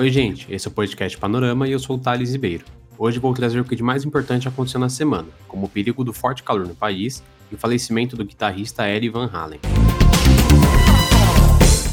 Oi, 0.00 0.10
gente, 0.10 0.46
esse 0.50 0.66
é 0.66 0.70
o 0.70 0.72
podcast 0.72 1.18
Panorama 1.18 1.68
e 1.68 1.72
eu 1.72 1.78
sou 1.78 1.96
o 1.96 1.98
Thales 1.98 2.32
Ribeiro. 2.32 2.64
Hoje 2.96 3.18
vou 3.18 3.34
trazer 3.34 3.60
o 3.60 3.64
que 3.66 3.76
de 3.76 3.82
mais 3.82 4.02
importante 4.02 4.48
aconteceu 4.48 4.80
na 4.80 4.88
semana, 4.88 5.28
como 5.46 5.66
o 5.66 5.68
perigo 5.68 6.02
do 6.02 6.10
forte 6.10 6.42
calor 6.42 6.66
no 6.66 6.74
país 6.74 7.22
e 7.52 7.54
o 7.54 7.58
falecimento 7.58 8.16
do 8.16 8.24
guitarrista 8.24 8.88
Eddie 8.88 9.10
Van 9.10 9.28
Halen. 9.30 9.60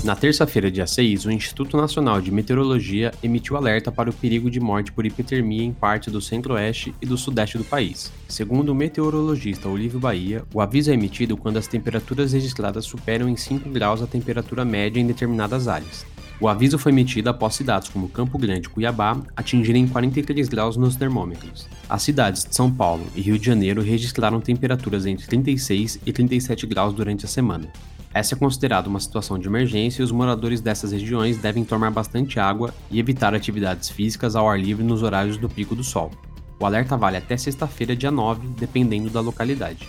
Na 0.06 0.16
terça-feira, 0.16 0.72
dia 0.72 0.88
6, 0.88 1.26
o 1.26 1.32
Instituto 1.32 1.76
Nacional 1.76 2.22
de 2.22 2.32
Meteorologia 2.32 3.14
emitiu 3.22 3.58
alerta 3.58 3.92
para 3.92 4.10
o 4.10 4.14
perigo 4.14 4.50
de 4.50 4.62
morte 4.62 4.94
por 4.94 5.06
hipotermia 5.06 5.64
em 5.64 5.74
parte 5.74 6.10
do 6.10 6.22
centro-oeste 6.22 6.96
e 7.02 7.06
do 7.06 7.18
sudeste 7.18 7.58
do 7.58 7.66
país. 7.66 8.10
Segundo 8.30 8.70
o 8.70 8.76
meteorologista 8.76 9.68
Olívio 9.68 10.00
Bahia, 10.00 10.46
o 10.54 10.62
aviso 10.62 10.92
é 10.92 10.94
emitido 10.94 11.36
quando 11.36 11.58
as 11.58 11.68
temperaturas 11.68 12.32
registradas 12.32 12.86
superam 12.86 13.28
em 13.28 13.36
5 13.36 13.68
graus 13.70 14.02
a 14.02 14.08
temperatura 14.08 14.64
média 14.64 14.98
em 14.98 15.06
determinadas 15.06 15.68
áreas. 15.68 16.06
O 16.40 16.48
aviso 16.48 16.78
foi 16.78 16.92
emitido 16.92 17.30
após 17.32 17.56
cidades 17.56 17.90
como 17.90 18.08
Campo 18.10 18.38
Grande 18.38 18.68
e 18.68 18.70
Cuiabá 18.70 19.18
atingirem 19.36 19.88
43 19.88 20.48
graus 20.48 20.78
nos 20.78 20.96
termômetros. 20.96 21.68
As 21.90 22.04
cidades 22.04 22.46
de 22.46 22.56
São 22.56 22.72
Paulo 22.72 23.08
e 23.16 23.22
Rio 23.22 23.40
de 23.40 23.46
Janeiro 23.46 23.82
registraram 23.82 24.40
temperaturas 24.40 25.08
entre 25.08 25.26
36 25.26 26.00
e 26.06 26.14
37 26.14 26.68
graus 26.68 26.94
durante 26.94 27.26
a 27.26 27.28
semana. 27.28 27.68
Essa 28.14 28.36
é 28.36 28.38
considerada 28.38 28.88
uma 28.88 29.00
situação 29.00 29.40
de 29.40 29.48
emergência 29.48 30.02
e 30.02 30.06
os 30.06 30.12
moradores 30.12 30.62
dessas 30.62 30.92
regiões 30.92 31.38
devem 31.38 31.64
tomar 31.64 31.90
bastante 31.90 32.40
água 32.40 32.72
e 32.92 33.00
evitar 33.00 33.34
atividades 33.34 33.90
físicas 33.90 34.36
ao 34.36 34.48
ar 34.48 34.60
livre 34.60 34.84
nos 34.84 35.02
horários 35.02 35.38
do 35.38 35.50
pico 35.50 35.76
do 35.76 35.84
sol. 35.84 36.12
O 36.60 36.66
alerta 36.66 36.96
vale 36.96 37.18
até 37.18 37.36
sexta-feira, 37.36 37.96
dia 37.96 38.12
9, 38.12 38.48
dependendo 38.60 39.10
da 39.10 39.22
localidade. 39.22 39.88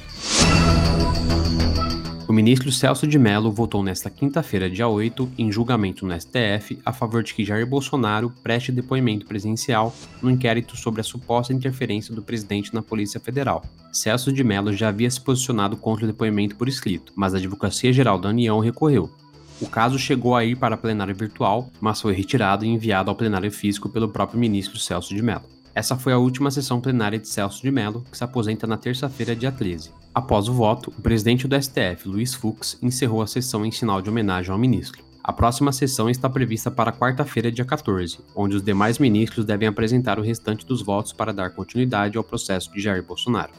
O 2.29 2.33
ministro 2.33 2.71
Celso 2.71 3.07
de 3.07 3.19
Mello 3.19 3.51
votou 3.51 3.83
nesta 3.83 4.11
quinta-feira, 4.11 4.69
dia 4.69 4.87
8, 4.87 5.33
em 5.39 5.51
julgamento 5.51 6.07
no 6.07 6.13
STF, 6.13 6.79
a 6.85 6.93
favor 6.93 7.23
de 7.23 7.33
que 7.33 7.43
Jair 7.43 7.67
Bolsonaro 7.67 8.31
preste 8.43 8.71
depoimento 8.71 9.25
presencial 9.25 9.95
no 10.21 10.31
inquérito 10.31 10.77
sobre 10.77 11.01
a 11.01 11.05
suposta 11.05 11.55
interferência 11.55 12.15
do 12.15 12.23
presidente 12.23 12.75
na 12.75 12.83
Polícia 12.83 13.19
Federal. 13.19 13.65
Celso 13.91 14.31
de 14.31 14.45
Mello 14.45 14.75
já 14.75 14.91
havia 14.91 15.11
se 15.11 15.19
posicionado 15.19 15.75
contra 15.75 16.05
o 16.05 16.07
depoimento 16.07 16.55
por 16.55 16.69
escrito, 16.69 17.15
mas 17.17 17.33
a 17.33 17.39
Advocacia 17.39 17.95
Geral 17.95 18.19
da 18.19 18.29
União 18.29 18.61
recorreu. 18.61 19.11
O 19.59 19.67
caso 19.67 19.99
chegou 19.99 20.37
a 20.37 20.45
ir 20.45 20.55
para 20.55 20.75
a 20.75 20.79
plenária 20.79 21.15
virtual, 21.15 21.71
mas 21.81 21.99
foi 21.99 22.13
retirado 22.13 22.63
e 22.63 22.69
enviado 22.69 23.09
ao 23.09 23.17
plenário 23.17 23.51
físico 23.51 23.89
pelo 23.89 24.11
próprio 24.11 24.39
ministro 24.39 24.79
Celso 24.79 25.15
de 25.15 25.23
Mello. 25.23 25.45
Essa 25.75 25.97
foi 25.97 26.13
a 26.13 26.19
última 26.19 26.51
sessão 26.51 26.79
plenária 26.79 27.19
de 27.19 27.27
Celso 27.27 27.63
de 27.63 27.71
Mello, 27.71 28.05
que 28.11 28.19
se 28.19 28.23
aposenta 28.23 28.67
na 28.67 28.77
terça-feira, 28.77 29.35
dia 29.35 29.51
13. 29.51 29.97
Após 30.15 30.49
o 30.49 30.53
voto, 30.53 30.93
o 30.97 31.03
presidente 31.03 31.47
do 31.47 31.61
STF, 31.61 32.09
Luiz 32.09 32.35
Fux, 32.35 32.79
encerrou 32.83 33.23
a 33.23 33.27
sessão 33.27 33.65
em 33.65 33.71
sinal 33.71 34.03
de 34.03 34.11
homenagem 34.11 34.51
ao 34.51 34.59
ministro. 34.59 35.05
A 35.23 35.33
próxima 35.33 35.73
sessão 35.73 36.09
está 36.09 36.29
prevista 36.29 36.71
para 36.71 36.93
quarta-feira, 36.93 37.53
dia 37.53 37.65
14, 37.65 38.19
onde 38.35 38.57
os 38.57 38.63
demais 38.63 38.99
ministros 38.99 39.45
devem 39.45 39.69
apresentar 39.69 40.19
o 40.19 40.23
restante 40.23 40.65
dos 40.65 40.81
votos 40.81 41.13
para 41.13 41.35
dar 41.35 41.51
continuidade 41.51 42.17
ao 42.17 42.25
processo 42.25 42.73
de 42.73 42.81
Jair 42.81 43.05
Bolsonaro. 43.05 43.53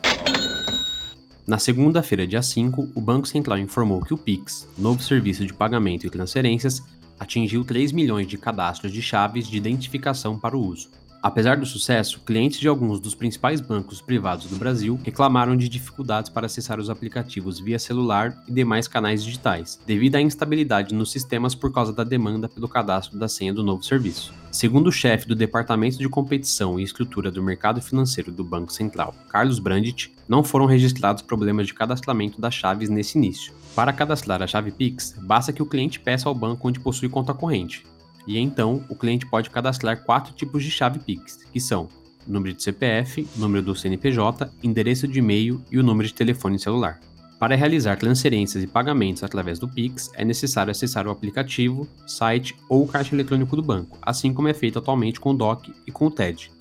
Na 1.46 1.60
segunda-feira, 1.60 2.28
dia 2.28 2.42
5, 2.42 2.92
o 2.96 3.02
Banco 3.02 3.28
Central 3.28 3.60
informou 3.60 4.02
que 4.02 4.14
o 4.14 4.18
Pix, 4.18 4.68
novo 4.78 5.02
serviço 5.02 5.46
de 5.46 5.54
pagamento 5.54 6.06
e 6.06 6.10
transferências, 6.10 6.82
atingiu 7.20 7.64
3 7.64 7.92
milhões 7.92 8.28
de 8.28 8.38
cadastros 8.38 8.92
de 8.92 9.02
chaves 9.02 9.48
de 9.48 9.58
identificação 9.58 10.40
para 10.40 10.58
o 10.58 10.66
uso. 10.66 10.90
Apesar 11.22 11.58
do 11.58 11.66
sucesso, 11.66 12.22
clientes 12.22 12.62
de 12.62 12.68
alguns 12.70 12.98
dos 12.98 13.14
principais 13.14 13.60
bancos 13.60 14.02
privados 14.02 14.48
do 14.48 14.56
Brasil 14.56 14.98
reclamaram 15.04 15.58
de 15.58 15.68
dificuldades 15.68 16.30
para 16.30 16.46
acessar 16.46 16.80
os 16.80 16.90
aplicativos 16.90 17.60
via 17.60 17.78
celular 17.78 18.42
e 18.48 18.54
demais 18.54 18.88
canais 18.88 19.22
digitais, 19.22 19.78
devido 19.86 20.16
à 20.16 20.22
instabilidade 20.22 20.96
nos 20.96 21.12
sistemas 21.12 21.54
por 21.54 21.74
causa 21.74 21.92
da 21.92 22.06
demanda 22.06 22.48
pelo 22.48 22.70
cadastro 22.70 23.20
da 23.20 23.28
senha 23.28 23.54
do 23.54 23.64
novo 23.64 23.84
serviço. 23.84 24.34
Segundo 24.50 24.88
o 24.88 24.94
chefe 24.94 25.28
do 25.28 25.36
Departamento 25.36 25.98
de 25.98 26.08
Competição 26.08 26.80
e 26.80 26.84
Estrutura 26.84 27.30
do 27.30 27.44
Mercado 27.44 27.82
Financeiro 27.82 28.32
do 28.32 28.44
Banco 28.44 28.72
Central, 28.72 29.14
Carlos 29.28 29.60
Brandt, 29.60 30.14
não 30.26 30.42
foram 30.42 30.66
registrados 30.66 31.22
problemas 31.22 31.68
de 31.68 31.74
cadastramento 31.74 32.40
das 32.40 32.54
chaves 32.54 32.90
nesse 32.90 33.18
início. 33.18 33.54
Para 33.76 33.92
cadastrar 33.92 34.42
a 34.42 34.48
chave 34.48 34.72
Pix, 34.72 35.16
basta 35.22 35.52
que 35.52 35.62
o 35.62 35.66
cliente 35.66 36.00
peça 36.00 36.30
ao 36.30 36.34
banco 36.34 36.68
onde 36.68 36.80
possui 36.80 37.10
conta 37.10 37.34
corrente, 37.34 37.84
e 38.30 38.38
então 38.38 38.86
o 38.88 38.96
cliente 38.96 39.26
pode 39.26 39.50
cadastrar 39.50 40.04
quatro 40.04 40.32
tipos 40.34 40.64
de 40.64 40.70
chave 40.70 41.00
Pix, 41.00 41.40
que 41.52 41.60
são 41.60 41.90
número 42.28 42.54
de 42.54 42.62
CPF, 42.62 43.28
número 43.36 43.64
do 43.64 43.76
CNPJ, 43.76 44.52
endereço 44.62 45.08
de 45.08 45.18
e-mail 45.18 45.64
e 45.72 45.80
o 45.80 45.84
número 45.84 46.08
de 46.08 46.14
telefone 46.14 46.60
celular. 46.60 47.00
Para 47.40 47.56
realizar 47.56 47.98
transferências 47.98 48.64
e 48.64 48.68
pagamentos 48.68 49.24
através 49.24 49.58
do 49.58 49.68
Pix, 49.68 50.12
é 50.14 50.24
necessário 50.24 50.70
acessar 50.70 51.08
o 51.08 51.10
aplicativo, 51.10 51.88
site 52.06 52.56
ou 52.70 52.88
caixa 52.88 53.16
eletrônico 53.16 53.56
do 53.56 53.64
banco, 53.64 53.98
assim 54.00 54.32
como 54.32 54.48
é 54.48 54.54
feito 54.54 54.78
atualmente 54.78 55.20
com 55.20 55.32
o 55.32 55.34
DOC 55.34 55.74
e 55.88 55.92
com 55.92 56.06
o 56.06 56.12
TED. 56.12 56.52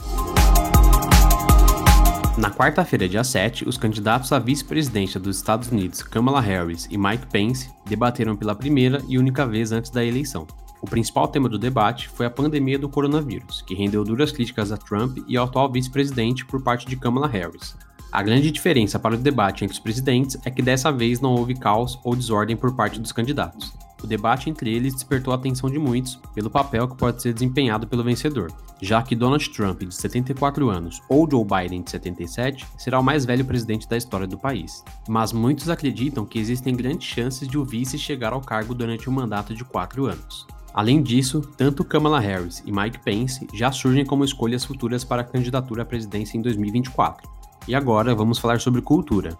Na 2.39 2.51
quarta-feira, 2.51 3.07
dia 3.07 3.25
7, 3.25 3.69
os 3.69 3.77
candidatos 3.77 4.33
à 4.33 4.39
vice-presidência 4.39 5.21
dos 5.21 5.37
Estados 5.37 5.71
Unidos, 5.71 6.03
Kamala 6.03 6.41
Harris 6.41 6.89
e 6.91 6.97
Mike 6.97 7.27
Pence, 7.27 7.69
debateram 7.85 8.37
pela 8.37 8.55
primeira 8.55 9.03
e 9.07 9.19
única 9.19 9.45
vez 9.45 9.71
antes 9.71 9.91
da 9.91 10.03
eleição. 10.03 10.47
O 10.81 10.87
principal 10.87 11.27
tema 11.29 11.49
do 11.49 11.59
debate 11.59 12.09
foi 12.09 12.27
a 12.27 12.31
pandemia 12.31 12.79
do 12.79 12.89
coronavírus, 12.89 13.63
que 13.63 13.75
rendeu 13.75 14.05
duras 14.05 14.31
críticas 14.31 14.71
a 14.71 14.77
Trump 14.77 15.19
e 15.27 15.37
ao 15.37 15.47
atual 15.47 15.71
vice-presidente 15.71 16.47
por 16.47 16.63
parte 16.63 16.87
de 16.87 16.97
Kamala 16.97 17.27
Harris. 17.27 17.77
A 18.11 18.23
grande 18.23 18.51
diferença 18.51 18.99
para 18.99 19.17
o 19.17 19.19
debate 19.19 19.65
entre 19.65 19.75
os 19.75 19.81
presidentes 19.81 20.39
é 20.45 20.51
que 20.51 20.63
dessa 20.63 20.91
vez 20.91 21.21
não 21.21 21.35
houve 21.35 21.55
caos 21.55 21.99
ou 22.03 22.17
desordem 22.17 22.57
por 22.57 22.75
parte 22.75 23.01
dos 23.01 23.13
candidatos. 23.13 23.73
O 24.03 24.07
debate 24.07 24.49
entre 24.49 24.73
eles 24.73 24.95
despertou 24.95 25.33
a 25.33 25.37
atenção 25.37 25.69
de 25.69 25.79
muitos 25.79 26.17
pelo 26.33 26.49
papel 26.49 26.87
que 26.87 26.97
pode 26.97 27.21
ser 27.21 27.35
desempenhado 27.35 27.87
pelo 27.87 28.05
vencedor, 28.05 28.51
já 28.81 29.03
que 29.03 29.17
Donald 29.17 29.51
Trump, 29.51 29.83
de 29.83 29.95
74 29.95 30.71
anos, 30.71 31.03
ou 31.09 31.29
Joe 31.29 31.45
Biden, 31.45 31.83
de 31.83 31.91
77, 31.91 32.65
será 32.79 33.01
o 33.01 33.03
mais 33.03 33.25
velho 33.25 33.45
presidente 33.45 33.89
da 33.89 33.97
história 33.97 34.27
do 34.27 34.39
país. 34.39 34.85
Mas 35.09 35.33
muitos 35.33 35.69
acreditam 35.69 36.25
que 36.25 36.39
existem 36.39 36.77
grandes 36.77 37.09
chances 37.09 37.49
de 37.49 37.59
o 37.59 37.65
vice 37.65 37.99
chegar 37.99 38.33
ao 38.33 38.41
cargo 38.41 38.73
durante 38.73 39.11
um 39.11 39.13
mandato 39.13 39.53
de 39.53 39.65
quatro 39.65 40.07
anos. 40.07 40.47
Além 40.79 41.03
disso, 41.03 41.41
tanto 41.57 41.83
Kamala 41.83 42.21
Harris 42.21 42.63
e 42.65 42.71
Mike 42.71 43.01
Pence 43.01 43.45
já 43.53 43.73
surgem 43.73 44.07
como 44.07 44.25
escolhas 44.25 44.65
futuras 44.65 45.03
para 45.03 45.23
a 45.23 45.25
candidatura 45.25 45.83
à 45.83 45.85
presidência 45.85 46.39
em 46.39 46.41
2024. 46.41 47.29
E 47.67 47.75
agora 47.75 48.15
vamos 48.15 48.39
falar 48.39 48.61
sobre 48.61 48.81
cultura. 48.81 49.37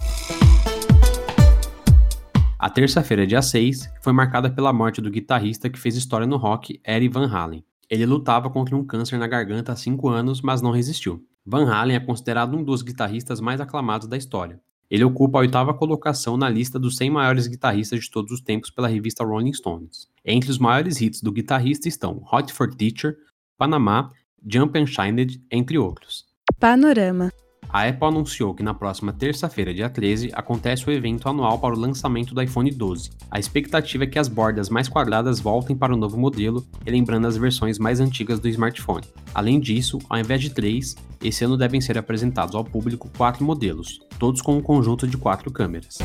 A 2.59 2.69
terça-feira, 2.69 3.25
dia 3.25 3.41
6, 3.41 3.89
foi 4.03 4.13
marcada 4.13 4.51
pela 4.51 4.73
morte 4.73 5.01
do 5.01 5.13
guitarrista 5.13 5.71
que 5.71 5.79
fez 5.79 5.95
história 5.95 6.27
no 6.27 6.37
rock, 6.37 6.81
Eddie 6.85 7.09
Van 7.09 7.29
Halen. 7.33 7.65
Ele 7.89 8.05
lutava 8.05 8.51
contra 8.51 8.75
um 8.75 8.85
câncer 8.85 9.17
na 9.17 9.29
garganta 9.29 9.71
há 9.71 9.77
5 9.77 10.09
anos, 10.09 10.43
mas 10.43 10.61
não 10.61 10.73
resistiu. 10.73 11.25
Van 11.47 11.73
Halen 11.73 11.95
é 11.99 12.01
considerado 12.01 12.57
um 12.57 12.65
dos 12.65 12.83
guitarristas 12.83 13.41
mais 13.41 13.61
aclamados 13.61 14.09
da 14.09 14.17
história. 14.17 14.61
Ele 14.91 15.05
ocupa 15.05 15.39
a 15.39 15.41
oitava 15.43 15.75
colocação 15.75 16.37
na 16.37 16.49
lista 16.49 16.79
dos 16.79 16.97
100 16.97 17.11
maiores 17.11 17.47
guitarristas 17.47 18.01
de 18.01 18.11
todos 18.11 18.33
os 18.33 18.41
tempos 18.41 18.71
pela 18.71 18.89
revista 18.89 19.25
Rolling 19.25 19.53
Stones. 19.53 20.09
Entre 20.25 20.51
os 20.51 20.59
maiores 20.59 21.01
hits 21.01 21.21
do 21.21 21.33
guitarrista 21.33 21.89
estão 21.89 22.23
Hot 22.33 22.53
for 22.53 22.75
Teacher, 22.75 23.17
Panamá, 23.57 24.11
Jump 24.47 24.79
and 24.79 24.87
Shined, 24.87 25.43
entre 25.51 25.77
outros. 25.77 26.25
Panorama. 26.59 27.31
A 27.71 27.87
Apple 27.87 28.09
anunciou 28.09 28.55
que 28.55 28.63
na 28.63 28.73
próxima 28.73 29.13
terça-feira, 29.13 29.75
dia 29.75 29.91
13, 29.91 30.31
acontece 30.33 30.89
o 30.89 30.91
evento 30.91 31.29
anual 31.29 31.59
para 31.59 31.75
o 31.75 31.79
lançamento 31.79 32.35
do 32.35 32.41
iPhone 32.41 32.71
12. 32.71 33.11
A 33.31 33.39
expectativa 33.39 34.05
é 34.05 34.07
que 34.07 34.19
as 34.19 34.27
bordas 34.27 34.71
mais 34.71 34.89
quadradas 34.89 35.39
voltem 35.39 35.77
para 35.77 35.93
o 35.93 35.97
novo 35.97 36.17
modelo, 36.19 36.67
relembrando 36.85 37.27
as 37.27 37.37
versões 37.37 37.79
mais 37.79 38.01
antigas 38.01 38.41
do 38.41 38.49
smartphone. 38.49 39.05
Além 39.35 39.61
disso, 39.61 39.99
ao 40.09 40.19
invés 40.19 40.41
de 40.41 40.49
três, 40.49 40.97
esse 41.23 41.45
ano 41.45 41.59
devem 41.59 41.81
ser 41.81 41.99
apresentados 41.99 42.55
ao 42.55 42.65
público 42.65 43.11
quatro 43.19 43.45
modelos, 43.45 44.01
todos 44.19 44.41
com 44.41 44.57
um 44.57 44.63
conjunto 44.63 45.07
de 45.07 45.19
quatro 45.19 45.51
câmeras. 45.51 45.99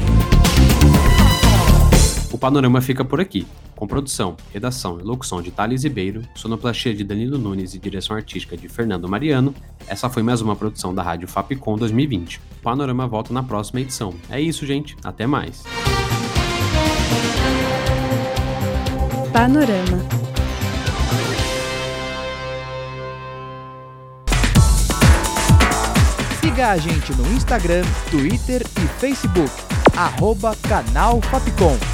O 2.29 2.37
panorama 2.37 2.81
fica 2.81 3.05
por 3.05 3.21
aqui. 3.21 3.47
Com 3.83 3.87
produção, 3.87 4.37
redação 4.53 4.97
e 4.97 5.03
locução 5.03 5.41
de 5.41 5.51
Thales 5.51 5.83
Ribeiro, 5.83 6.21
sonoplastia 6.35 6.95
de 6.95 7.03
Danilo 7.03 7.37
Nunes 7.37 7.73
e 7.73 7.79
direção 7.79 8.15
artística 8.15 8.55
de 8.55 8.69
Fernando 8.69 9.09
Mariano, 9.09 9.53
essa 9.85 10.09
foi 10.09 10.23
mais 10.23 10.39
uma 10.39 10.55
produção 10.55 10.95
da 10.95 11.03
Rádio 11.03 11.27
Fapcom 11.27 11.75
2020. 11.75 12.37
O 12.37 12.61
Panorama 12.61 13.05
volta 13.05 13.33
na 13.33 13.43
próxima 13.43 13.81
edição. 13.81 14.13
É 14.29 14.39
isso, 14.39 14.65
gente. 14.65 14.95
Até 15.03 15.27
mais. 15.27 15.65
Panorama. 19.33 19.99
Siga 26.39 26.69
a 26.69 26.77
gente 26.77 27.13
no 27.17 27.33
Instagram, 27.33 27.83
Twitter 28.09 28.65
e 28.81 28.87
Facebook. 29.01 29.51
Arroba 29.97 30.55
Canal 30.69 31.21
Fapcom. 31.23 31.92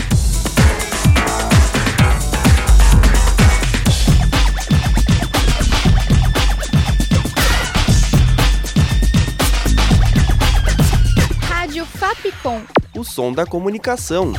Som 13.19 13.33
da 13.33 13.45
comunicação. 13.45 14.31